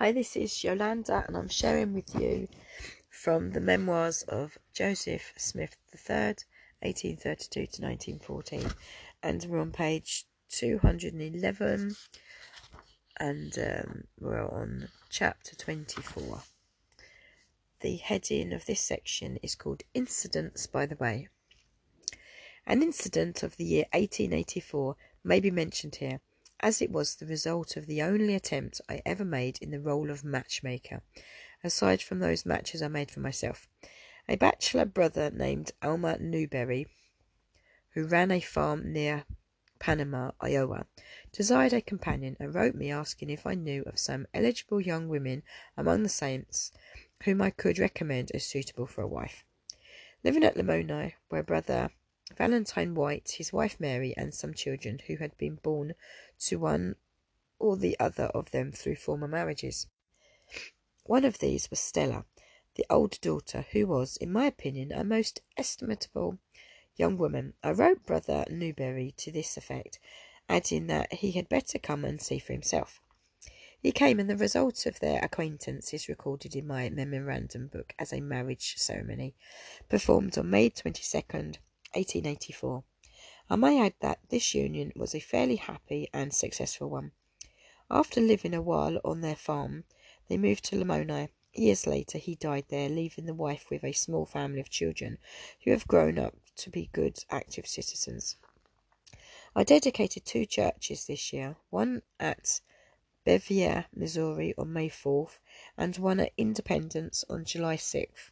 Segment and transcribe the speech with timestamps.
[0.00, 2.46] Hi, this is Yolanda, and I'm sharing with you
[3.10, 6.36] from the memoirs of Joseph Smith III,
[6.82, 8.70] 1832 to 1914.
[9.24, 11.96] And we're on page 211,
[13.16, 16.42] and um, we're on chapter 24.
[17.80, 21.26] The heading of this section is called Incidents by the Way.
[22.64, 24.94] An incident of the year 1884
[25.24, 26.20] may be mentioned here
[26.60, 30.10] as it was the result of the only attempt I ever made in the role
[30.10, 31.02] of matchmaker,
[31.62, 33.68] aside from those matches I made for myself.
[34.28, 36.86] A bachelor brother named Elmer Newberry,
[37.90, 39.24] who ran a farm near
[39.78, 40.86] Panama, Iowa,
[41.32, 45.44] desired a companion and wrote me asking if I knew of some eligible young women
[45.76, 46.72] among the saints
[47.22, 49.44] whom I could recommend as suitable for a wife.
[50.24, 51.90] Living at Lamoni, where brother
[52.36, 55.94] Valentine White, his wife Mary, and some children who had been born
[56.38, 56.96] to one
[57.58, 59.86] or the other of them through former marriages.
[61.04, 62.26] One of these was Stella,
[62.74, 66.38] the old daughter, who was, in my opinion, a most estimable
[66.96, 67.54] young woman.
[67.62, 69.98] I wrote Brother Newberry to this effect,
[70.48, 73.00] adding that he had better come and see for himself.
[73.80, 78.12] He came, and the result of their acquaintance is recorded in my memorandum book as
[78.12, 79.34] a marriage ceremony
[79.88, 81.56] performed on May 22nd,
[81.94, 82.84] 1884.
[83.50, 87.12] I may add that this union was a fairly happy and successful one.
[87.90, 89.84] After living a while on their farm,
[90.28, 91.30] they moved to Lamoni.
[91.54, 95.16] Years later, he died there, leaving the wife with a small family of children
[95.64, 98.36] who have grown up to be good, active citizens.
[99.56, 102.60] I dedicated two churches this year one at
[103.24, 105.38] Bevier, Missouri on May 4th,
[105.76, 108.30] and one at Independence on July 6th.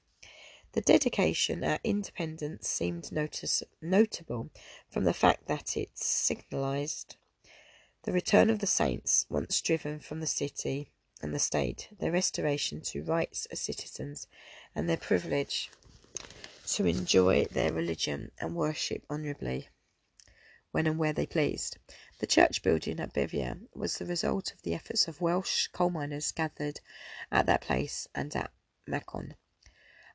[0.76, 4.50] The dedication at Independence seemed notice- notable
[4.90, 7.16] from the fact that it signalized
[8.02, 10.90] the return of the saints, once driven from the city
[11.22, 14.26] and the state, their restoration to rights as citizens,
[14.74, 15.70] and their privilege
[16.66, 19.70] to enjoy their religion and worship honourably
[20.72, 21.78] when and where they pleased.
[22.18, 26.32] The church building at Bevier was the result of the efforts of Welsh coal miners
[26.32, 26.80] gathered
[27.32, 28.52] at that place and at
[28.86, 29.36] Macon.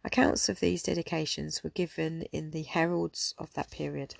[0.03, 4.15] Accounts of these dedications were given in the heralds of that period.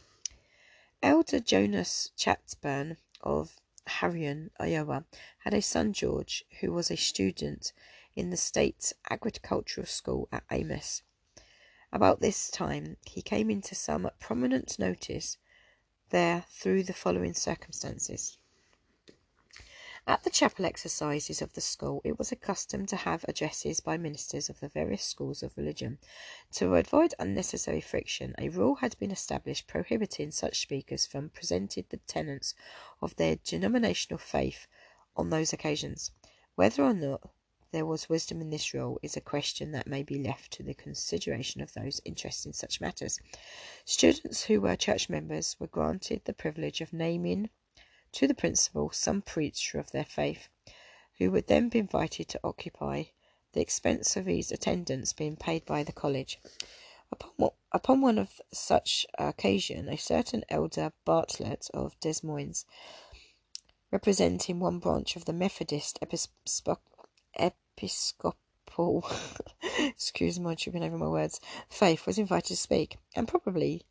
[1.02, 5.06] Elder Jonas Chatburn of Harrion, Iowa,
[5.40, 7.74] had a son George who was a student
[8.16, 11.02] in the state agricultural school at Amos.
[11.92, 15.38] About this time he came into some prominent notice
[16.12, 18.38] there through the following circumstances.
[20.08, 23.98] At the chapel exercises of the school, it was a custom to have addresses by
[23.98, 26.00] ministers of the various schools of religion.
[26.54, 31.98] To avoid unnecessary friction, a rule had been established prohibiting such speakers from presenting the
[31.98, 32.56] tenets
[33.00, 34.66] of their denominational faith
[35.16, 36.10] on those occasions.
[36.56, 37.30] Whether or not
[37.72, 40.74] there was wisdom in this rule is a question that may be left to the
[40.74, 43.20] consideration of those interested in such matters.
[43.86, 47.52] Students who were church members were granted the privilege of naming
[48.14, 50.48] to the principal some preacher of their faith,
[51.18, 53.04] who would then be invited to occupy
[53.54, 56.40] the expense of his attendance being paid by the college.
[57.12, 62.66] Upon, upon one of such occasion, a certain elder Bartlett of Des Moines,
[63.92, 66.80] representing one branch of the Methodist Episcopal,
[69.80, 73.86] excuse my tripping over my words, faith, was invited to speak, and probably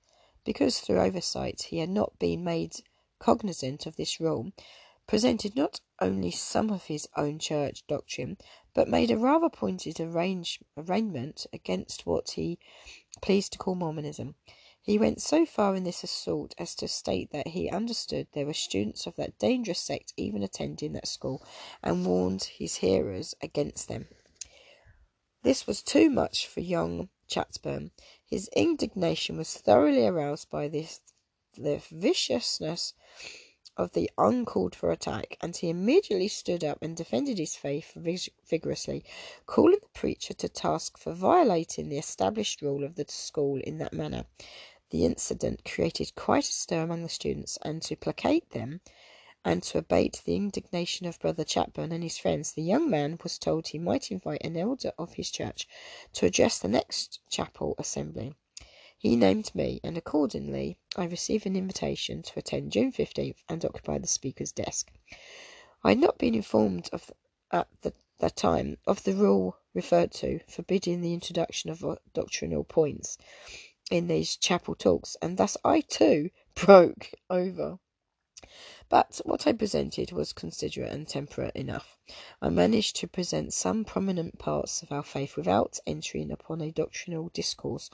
[0.45, 2.77] because through oversight he had not been made
[3.21, 4.51] cognizant of this rule,
[5.07, 8.37] presented not only some of his own church doctrine,
[8.75, 12.59] but made a rather pointed arrange, arraignment against what he
[13.21, 14.35] pleased to call Mormonism.
[14.83, 18.55] He went so far in this assault as to state that he understood there were
[18.55, 21.45] students of that dangerous sect even attending that school,
[21.83, 24.09] and warned his hearers against them.
[25.43, 27.91] This was too much for young Chatburn.
[28.27, 31.01] His indignation was thoroughly aroused by this
[31.55, 32.95] the viciousness
[33.77, 37.93] of the uncalled for attack, and he immediately stood up and defended his faith
[38.49, 39.05] vigorously,
[39.47, 43.93] calling the preacher to task for violating the established rule of the school in that
[43.93, 44.27] manner.
[44.91, 48.81] The incident created quite a stir among the students, and to placate them,
[49.45, 53.39] and to abate the indignation of Brother Chapman and his friends, the young man was
[53.39, 55.67] told he might invite an elder of his church
[56.13, 58.35] to address the next chapel assembly.
[59.03, 63.97] He named me, and accordingly I received an invitation to attend June 15th and occupy
[63.97, 64.93] the speaker's desk.
[65.83, 67.11] I had not been informed of
[67.51, 71.83] at the, that time of the rule referred to forbidding the introduction of
[72.13, 73.17] doctrinal points
[73.91, 77.79] in these chapel talks, and thus I too broke over.
[78.91, 81.97] But what I presented was considerate and temperate enough.
[82.43, 87.29] I managed to present some prominent parts of our faith without entering upon a doctrinal
[87.29, 87.89] discourse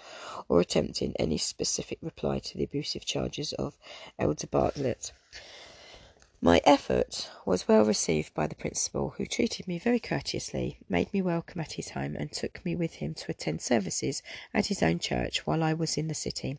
[0.48, 3.76] or attempting any specific reply to the abusive charges of
[4.18, 5.12] Elder Bartlett.
[6.42, 11.22] My effort was well received by the principal, who treated me very courteously, made me
[11.22, 14.22] welcome at his home, and took me with him to attend services
[14.52, 16.58] at his own church while I was in the city.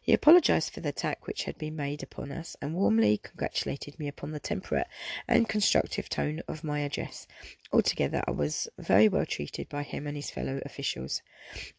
[0.00, 4.08] He apologised for the attack which had been made upon us, and warmly congratulated me
[4.08, 4.86] upon the temperate
[5.28, 7.26] and constructive tone of my address.
[7.70, 11.20] Altogether, I was very well treated by him and his fellow officials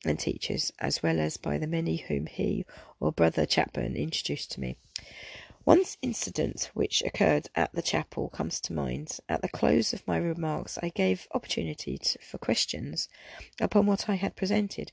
[0.06, 2.68] and teachers, as well as by the many whom he
[3.00, 4.78] or Brother Chapman introduced to me.
[5.70, 9.20] One incident which occurred at the chapel comes to mind.
[9.30, 13.08] At the close of my remarks, I gave opportunity to, for questions
[13.62, 14.92] upon what I had presented.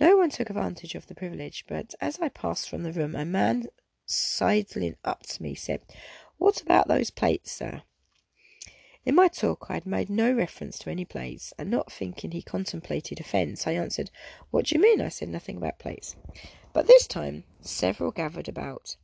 [0.00, 3.24] No one took advantage of the privilege, but as I passed from the room, a
[3.24, 3.66] man
[4.04, 5.82] sidling up to me said,
[6.38, 7.82] What about those plates, sir?
[9.04, 12.42] In my talk, I had made no reference to any plates, and not thinking he
[12.42, 14.10] contemplated offence, I answered,
[14.50, 15.00] What do you mean?
[15.00, 16.16] I said nothing about plates.
[16.72, 18.96] But this time, several gathered about.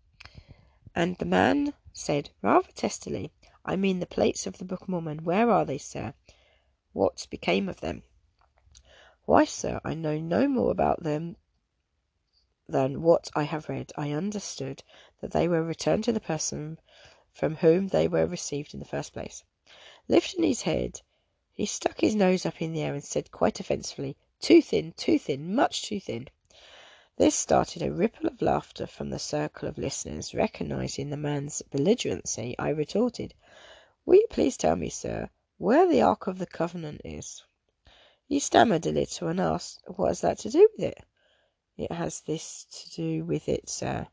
[0.94, 3.33] And the man said, rather testily,
[3.65, 5.25] I mean the plates of the Book of Mormon.
[5.25, 6.15] Where are they, sir?
[6.93, 8.03] What became of them?
[9.25, 11.37] Why, sir, I know no more about them
[12.69, 13.93] than what I have read.
[13.97, 14.83] I understood
[15.21, 16.79] that they were returned to the person
[17.33, 19.44] from whom they were received in the first place.
[20.09, 21.00] Lifting his head,
[21.53, 25.19] he stuck his nose up in the air and said quite offensively, Too thin, too
[25.19, 26.29] thin, much too thin.
[27.22, 30.34] This started a ripple of laughter from the circle of listeners.
[30.34, 33.32] Recognizing the man's belligerency, I retorted,
[34.04, 37.44] Will you please tell me, sir, where the Ark of the Covenant is?
[38.26, 40.98] He stammered a little and asked, What has that to do with it?
[41.76, 44.08] It has this to do with it, sir.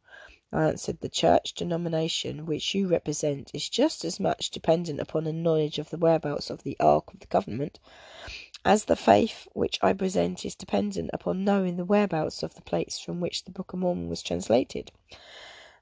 [0.51, 5.33] I answered, The church denomination which you represent is just as much dependent upon a
[5.33, 7.79] knowledge of the whereabouts of the Ark of the Covenant
[8.65, 12.99] as the faith which I present is dependent upon knowing the whereabouts of the place
[12.99, 14.91] from which the Book of Mormon was translated.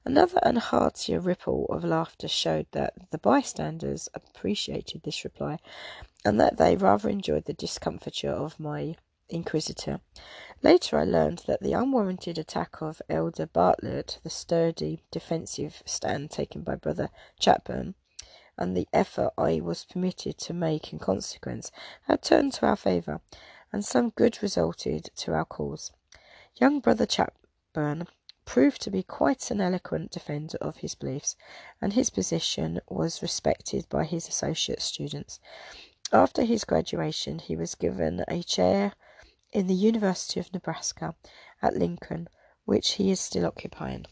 [0.04, 5.58] Another and heartier ripple of laughter showed that the bystanders appreciated this reply,
[6.24, 8.96] and that they rather enjoyed the discomfiture of my
[9.28, 10.00] inquisitor.
[10.62, 16.62] Later I learned that the unwarranted attack of Elder Bartlett, the sturdy defensive stand taken
[16.62, 17.94] by Brother Chapman,
[18.58, 21.70] and the effort I was permitted to make in consequence
[22.08, 23.20] had turned to our favour,
[23.72, 25.92] and some good resulted to our cause.
[26.56, 28.08] Young Brother Chapman
[28.44, 31.36] proved to be quite an eloquent defender of his beliefs,
[31.80, 35.38] and his position was respected by his associate students.
[36.12, 38.94] After his graduation, he was given a chair
[39.52, 41.14] in the University of Nebraska
[41.60, 42.28] at Lincoln,
[42.64, 44.06] which he is still occupying.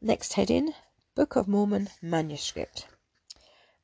[0.00, 0.74] Next heading
[1.18, 2.86] Book of Mormon manuscript.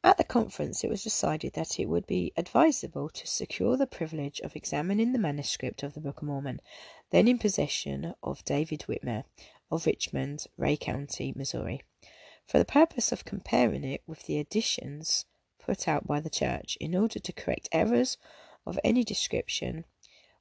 [0.05, 4.39] At the conference, it was decided that it would be advisable to secure the privilege
[4.43, 6.61] of examining the manuscript of the Book of Mormon,
[7.11, 9.25] then in possession of David Whitmer
[9.69, 11.83] of Richmond, Ray County, Missouri,
[12.47, 15.25] for the purpose of comparing it with the editions
[15.59, 18.17] put out by the Church in order to correct errors
[18.65, 19.87] of any description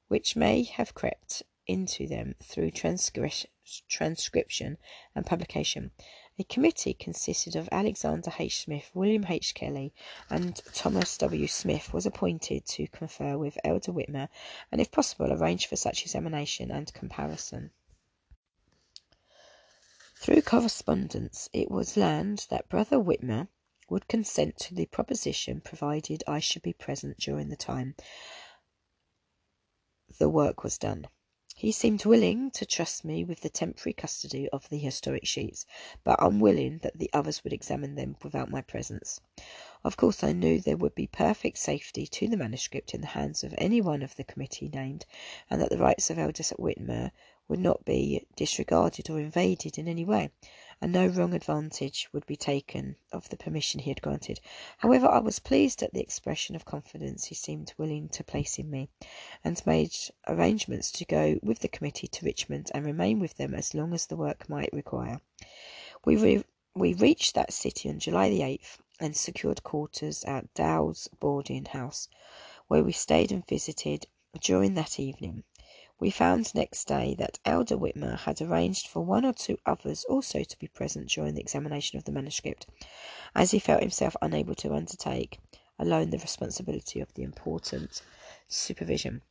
[0.06, 4.78] which may have crept into them through transcription
[5.16, 5.90] and publication.
[6.36, 8.62] A committee consisted of Alexander H.
[8.62, 9.54] Smith, William H.
[9.54, 9.94] Kelly,
[10.28, 11.46] and Thomas W.
[11.46, 14.28] Smith was appointed to confer with Elder Whitmer
[14.72, 17.70] and, if possible, arrange for such examination and comparison.
[20.16, 23.46] Through correspondence, it was learned that Brother Whitmer
[23.88, 27.94] would consent to the proposition provided I should be present during the time
[30.18, 31.06] the work was done.
[31.56, 35.64] He seemed willing to trust me with the temporary custody of the historic sheets,
[36.02, 39.20] but unwilling that the others would examine them without my presence.
[39.84, 43.44] Of course, I knew there would be perfect safety to the manuscript in the hands
[43.44, 45.06] of any one of the committee named,
[45.48, 47.12] and that the rights of Elders at Whitmer
[47.46, 50.30] would not be disregarded or invaded in any way
[50.84, 54.38] and no wrong advantage would be taken of the permission he had granted.
[54.76, 58.70] However, I was pleased at the expression of confidence he seemed willing to place in
[58.70, 58.90] me,
[59.42, 59.96] and made
[60.28, 64.04] arrangements to go with the committee to Richmond and remain with them as long as
[64.04, 65.22] the work might require.
[66.04, 71.08] We, re- we reached that city on July the 8th and secured quarters at Dow's
[71.18, 72.10] boarding house,
[72.68, 74.06] where we stayed and visited
[74.38, 75.44] during that evening.
[76.00, 80.42] We found next day that Elder Whitmer had arranged for one or two others also
[80.42, 82.66] to be present during the examination of the manuscript,
[83.34, 85.38] as he felt himself unable to undertake
[85.78, 88.02] alone the responsibility of the important
[88.48, 89.22] supervision.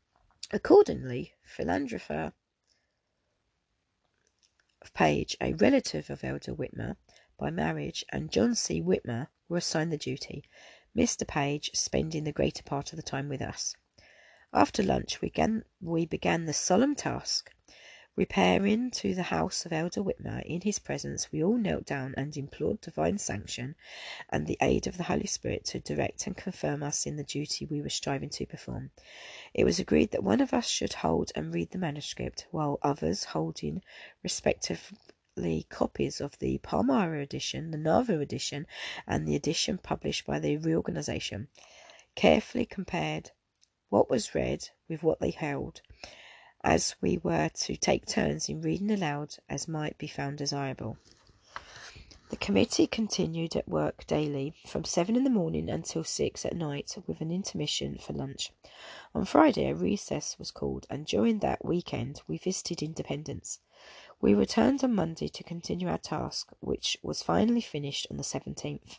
[0.52, 2.32] Accordingly, Philander
[4.94, 6.96] Page, a relative of Elder Whitmer,
[7.38, 8.82] by marriage, and John C.
[8.82, 10.44] Whitmer were assigned the duty,
[10.96, 11.28] Mr.
[11.28, 13.76] Page spending the greater part of the time with us.
[14.54, 17.52] After lunch, we began, we began the solemn task
[18.16, 22.38] Repairing to the house of Elder Whitmer, in his presence we all knelt down and
[22.38, 23.76] implored divine sanction
[24.30, 27.66] and the aid of the Holy Spirit to direct and confirm us in the duty
[27.66, 28.92] we were striving to perform.
[29.56, 33.24] It was agreed that one of us should hold and read the manuscript, while others,
[33.24, 33.82] holding
[34.22, 38.68] respectively copies of the Palmyra edition, the Nauvoo edition,
[39.08, 41.48] and the edition published by the reorganization,
[42.14, 43.32] carefully compared
[43.94, 45.80] what was read with what they held
[46.64, 50.98] as we were to take turns in reading aloud as might be found desirable.
[52.32, 56.98] The committee continued at work daily from seven in the morning until six at night
[57.06, 58.52] with an intermission for lunch.
[59.14, 63.60] On Friday, a recess was called, and during that weekend we visited Independence.
[64.20, 68.98] We returned on Monday to continue our task, which was finally finished on the 17th.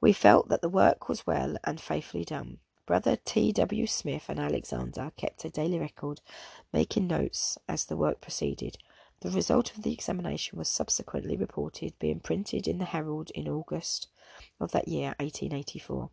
[0.00, 2.60] We felt that the work was well and faithfully done.
[2.88, 3.52] Brother T.
[3.52, 3.86] W.
[3.86, 6.22] Smith and Alexander kept a daily record,
[6.72, 8.78] making notes as the work proceeded.
[9.20, 14.08] The result of the examination was subsequently reported, being printed in the Herald in August
[14.58, 16.08] of that year, 1884.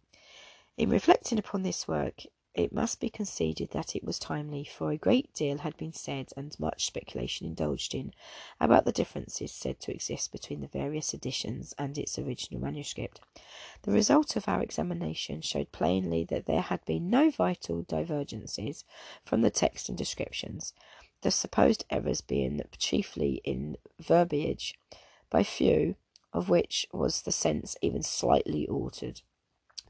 [0.75, 2.23] In reflecting upon this work,
[2.55, 6.31] it must be conceded that it was timely, for a great deal had been said
[6.37, 8.13] and much speculation indulged in
[8.61, 13.19] about the differences said to exist between the various editions and its original manuscript.
[13.81, 18.85] The result of our examination showed plainly that there had been no vital divergences
[19.25, 20.73] from the text and descriptions,
[21.21, 24.75] the supposed errors being chiefly in verbiage,
[25.29, 25.95] by few
[26.31, 29.21] of which was the sense even slightly altered.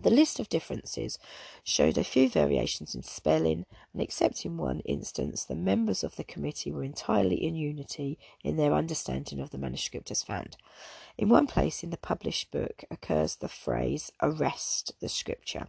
[0.02, 1.18] The list of differences
[1.64, 6.24] showed a few variations in spelling, and except in one instance, the members of the
[6.24, 10.58] committee were entirely in unity in their understanding of the manuscript as found.
[11.18, 15.68] In one place in the published book occurs the phrase arrest the scripture,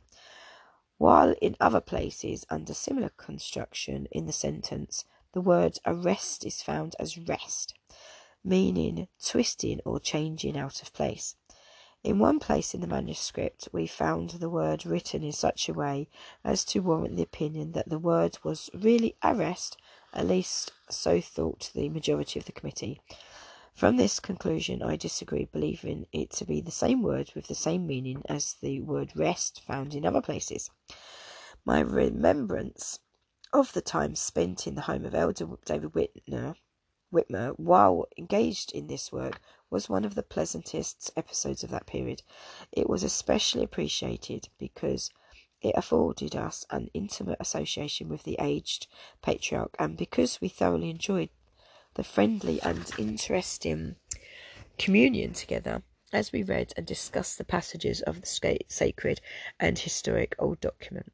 [0.99, 6.97] while in other places, under similar construction in the sentence, the word arrest is found
[6.99, 7.75] as wrest,
[8.43, 11.37] meaning twisting or changing out of place.
[12.07, 16.09] In one place in the manuscript we found the word written in such a way
[16.45, 19.77] as to warrant the opinion that the word was really arrest,
[20.13, 23.01] at least so thought the majority of the committee.
[23.75, 27.89] From this conclusion I disagree, believing it to be the same word with the same
[27.89, 30.71] meaning as the word wrest found in other places.
[31.65, 33.01] My remembrance
[33.53, 36.55] of the time spent in the home of Elder David Whitner,
[37.13, 39.41] Whitmer while engaged in this work
[39.77, 42.23] was one of the pleasantest episodes of that period.
[42.73, 45.11] It was especially appreciated because
[45.61, 48.87] it afforded us an intimate association with the aged
[49.21, 51.29] patriarch, and because we thoroughly enjoyed
[51.93, 53.97] the friendly and interesting
[54.79, 59.21] communion together as we read and discussed the passages of the sacred
[59.61, 61.13] and historic old document.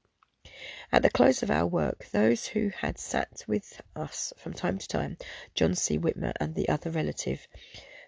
[0.92, 4.86] At the close of our work, those who had sat with us from time to
[4.86, 5.16] time,
[5.56, 5.98] John C.
[5.98, 7.48] Whitmer and the other relative,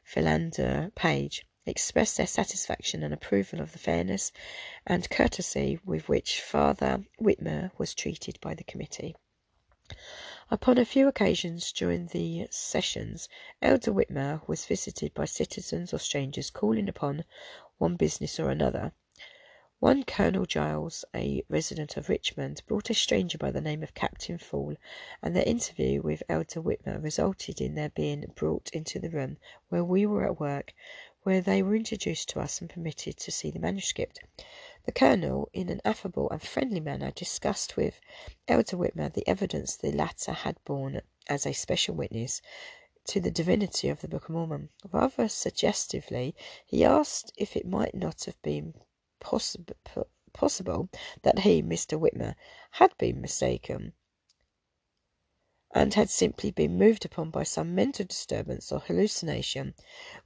[0.05, 4.33] Philander Page, expressed their satisfaction and approval of the fairness
[4.87, 9.17] and courtesy with which Father Whitmer was treated by the committee.
[10.51, 13.29] Upon a few occasions during the sessions,
[13.63, 17.25] Elder Whitmer was visited by citizens or strangers calling upon
[17.79, 18.93] one business or another.
[19.85, 24.39] One Colonel Giles, a resident of Richmond, brought a stranger by the name of Captain
[24.39, 24.77] Fall,
[25.23, 29.37] and their interview with Elder Whitmer resulted in their being brought into the room
[29.69, 30.73] where we were at work,
[31.25, 34.21] where they were introduced to us and permitted to see the manuscript.
[34.87, 38.01] The Colonel, in an affable and friendly manner, discussed with
[38.49, 42.41] Elder Whitmer the evidence the latter had borne as a special witness
[43.09, 44.71] to the divinity of the Book of Mormon.
[44.91, 48.73] Rather suggestively, he asked if it might not have been
[49.25, 49.75] possible,
[50.35, 50.89] possible
[51.23, 51.99] that he, Mr.
[51.99, 52.35] Whitmer,
[52.73, 53.95] had been mistaken
[55.75, 59.75] and had simply been moved upon by some mental disturbance or hallucination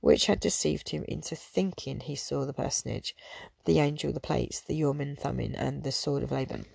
[0.00, 3.17] which had deceived him into thinking he saw the personage,
[3.64, 6.67] the angel, the plates, the Urim Thummim, and the sword of Laban.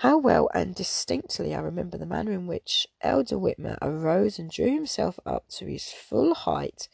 [0.00, 4.72] How well and distinctly I remember the manner in which Elder Whitmer arose and drew
[4.72, 6.88] himself up to his full height,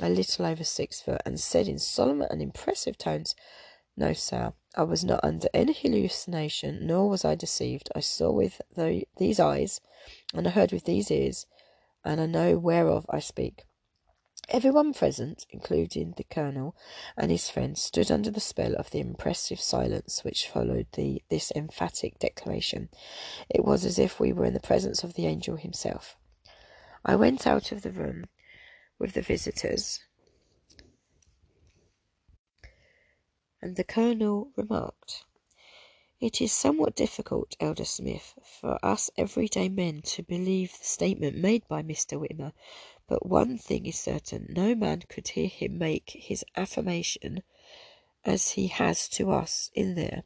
[0.00, 3.34] a little over six foot, and said in solemn and impressive tones,
[3.96, 7.90] No, sir, I was not under any hallucination, nor was I deceived.
[7.92, 9.80] I saw with the, these eyes,
[10.32, 11.46] and I heard with these ears,
[12.04, 13.64] and I know whereof I speak.
[14.50, 16.76] Everyone present, including the colonel
[17.16, 21.50] and his friends, stood under the spell of the impressive silence which followed the, this
[21.56, 22.90] emphatic declaration.
[23.48, 26.16] It was as if we were in the presence of the angel himself.
[27.04, 28.26] I went out of the room
[28.98, 30.00] with the visitors,
[33.62, 35.24] and the colonel remarked,
[36.20, 41.66] It is somewhat difficult, Elder Smith, for us everyday men to believe the statement made
[41.68, 42.18] by Mr.
[42.20, 42.52] Whitmer
[43.06, 47.42] but one thing is certain, no man could hear him make his affirmation
[48.24, 50.22] as he has to us in there,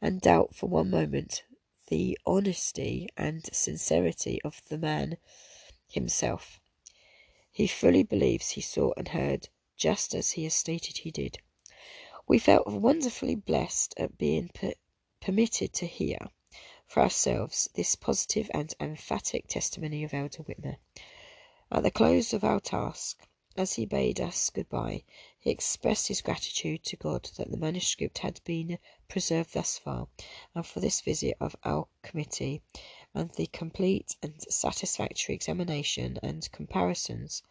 [0.00, 1.44] and doubt for one moment
[1.88, 5.18] the honesty and sincerity of the man
[5.86, 6.58] himself.
[7.50, 11.38] He fully believes he saw and heard just as he has stated he did.
[12.26, 14.72] We felt wonderfully blessed at being per
[15.20, 16.18] permitted to hear
[16.86, 20.76] for ourselves this positive and emphatic testimony of Elder Whitmer.
[21.74, 23.26] At the close of our task,
[23.56, 25.04] as he bade us good-bye,
[25.38, 30.08] he expressed his gratitude to God that the manuscript had been preserved thus far,
[30.54, 32.60] and for this visit of our committee,
[33.14, 37.42] and the complete and satisfactory examination and comparisons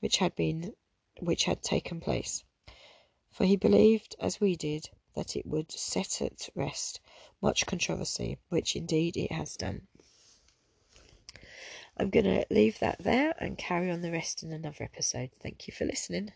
[0.00, 0.74] which had been
[1.20, 2.44] which had taken place.
[3.30, 7.00] For he believed, as we did, that it would set at rest
[7.42, 9.88] much controversy, which indeed it has done.
[11.96, 15.30] I'm going to leave that there and carry on the rest in another episode.
[15.40, 16.32] Thank you for listening.